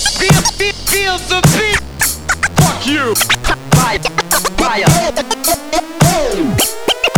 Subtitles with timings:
[0.00, 1.80] feel, feel, feel, the beat.
[2.58, 3.14] Fuck you.
[3.74, 3.98] Fire,
[4.56, 4.86] fire.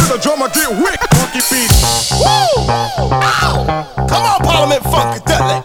[0.09, 1.01] The drummer get wick.
[1.15, 1.71] Funky beat.
[2.19, 2.67] Woo!
[3.23, 3.65] Ow!
[4.09, 5.65] Come on, Parliament Funkadelic.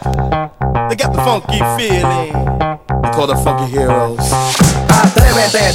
[0.89, 2.33] They got the funky feeling.
[3.01, 4.19] They call the funky heroes.
[5.51, 5.74] Te,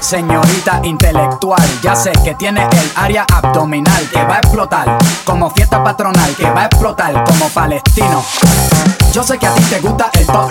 [0.00, 5.84] Señorita intelectual, ya sé que tiene el área abdominal que va a explotar como fiesta
[5.84, 8.24] patronal, que va a explotar como palestino.
[9.12, 10.49] Yo sé que a ti te gusta el latino,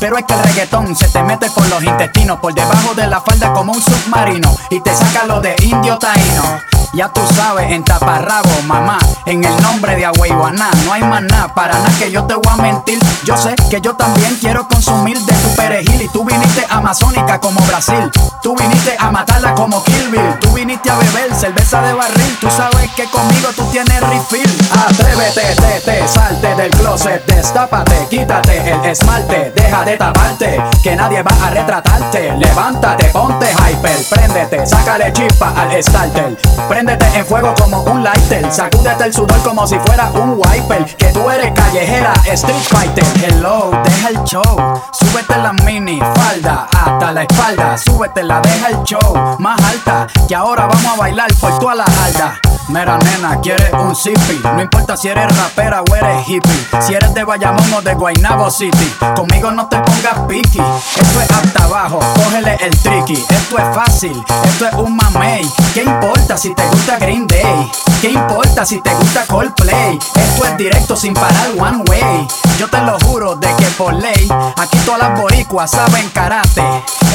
[0.00, 3.20] pero es que el reggaetón se te mete por los intestinos, por debajo de la
[3.20, 6.60] falda como un submarino y te saca lo de indio taíno.
[6.94, 11.74] Ya tú sabes, en taparrabo, mamá, en el nombre de Agüeyuaná, no hay nada, para
[11.74, 12.98] nada que yo te voy a mentir.
[13.24, 17.60] Yo sé que yo también quiero consumir de tu perejil y tú viniste amazónica como
[17.66, 18.10] Brasil,
[18.42, 22.90] tú viniste a matarla como Kill tú viniste a beber cerveza de barril, tú sabes
[22.92, 24.47] que conmigo tú tienes refill.
[24.78, 31.22] Atrévete, te, te, salte del closet, destápate, quítate el esmalte, deja de taparte, que nadie
[31.22, 32.32] va a retratarte.
[32.36, 36.36] Levántate, ponte hyper, préndete, sácale chispa al starter.
[36.68, 40.84] Préndete en fuego como un lighter, sacúdete el sudor como si fuera un wiper.
[40.96, 43.04] Que tú eres callejera, street fighter.
[43.24, 48.82] Hello, deja el show, súbete la mini falda hasta la espalda, súbete la deja el
[48.84, 50.06] show más alta.
[50.28, 52.38] Que ahora vamos a bailar por toda la alda.
[52.68, 54.40] Mera nena, quieres un zippy.
[54.42, 56.66] No importa si eres rapera o eres hippie.
[56.80, 58.94] Si eres de Bayamón o de Guaynabo City.
[59.16, 60.60] Conmigo no te pongas piqui.
[60.60, 63.24] Esto es hasta abajo, cógele el tricky.
[63.28, 65.50] Esto es fácil, esto es un mamey.
[65.72, 67.70] ¿Qué importa si te gusta Green Day?
[68.00, 69.98] ¿Qué importa si te gusta Coldplay?
[70.14, 72.28] Esto es directo sin parar one way.
[72.56, 76.62] Yo te lo juro de que por ley, aquí todas las boricuas saben karate.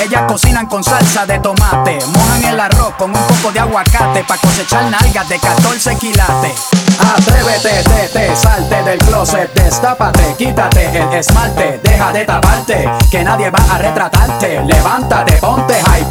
[0.04, 4.42] Ellas cocinan con salsa de tomate, mojan el arroz con un poco de aguacate para
[4.42, 6.68] cosechar nalgas de 14 quilates.
[7.16, 13.50] Atrévete, te, te, salte del closet, destápate, quítate el esmalte, deja de taparte, que nadie
[13.50, 14.62] va a retratarte.
[14.66, 15.82] Levántate, ponte